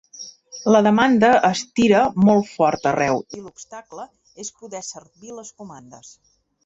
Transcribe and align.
La 0.75 0.79
demanda 0.85 1.27
estira 1.49 1.99
molt 2.29 2.49
fort 2.53 2.87
arreu 2.93 3.21
i 3.39 3.43
l’obstacle 3.43 4.07
és 4.45 4.51
poder 4.63 4.83
servir 4.89 5.37
les 5.41 5.53
comandes. 5.61 6.11